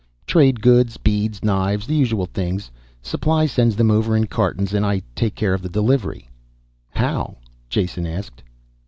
[0.25, 2.71] "Trade goods, beads, knives, the usual things.
[3.03, 6.27] Supply sends them over in cartons and I take care of the delivery."
[6.89, 7.37] "How?"
[7.69, 8.41] Jason asked.